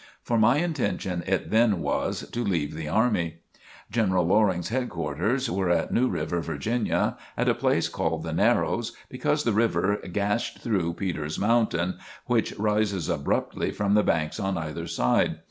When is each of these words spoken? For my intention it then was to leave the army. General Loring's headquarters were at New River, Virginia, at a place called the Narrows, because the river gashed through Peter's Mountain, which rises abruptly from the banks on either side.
For 0.23 0.39
my 0.39 0.57
intention 0.57 1.23
it 1.27 1.51
then 1.51 1.79
was 1.79 2.27
to 2.31 2.43
leave 2.43 2.73
the 2.73 2.87
army. 2.87 3.35
General 3.91 4.25
Loring's 4.25 4.69
headquarters 4.69 5.47
were 5.47 5.69
at 5.69 5.93
New 5.93 6.09
River, 6.09 6.41
Virginia, 6.41 7.17
at 7.37 7.47
a 7.47 7.53
place 7.53 7.87
called 7.87 8.23
the 8.23 8.33
Narrows, 8.33 8.93
because 9.09 9.43
the 9.43 9.53
river 9.53 9.97
gashed 10.11 10.57
through 10.63 10.93
Peter's 10.93 11.37
Mountain, 11.37 11.99
which 12.25 12.57
rises 12.57 13.09
abruptly 13.09 13.69
from 13.69 13.93
the 13.93 14.01
banks 14.01 14.39
on 14.39 14.57
either 14.57 14.87
side. 14.87 15.35